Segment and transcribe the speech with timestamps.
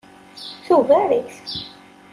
[0.65, 1.45] Tugar-it.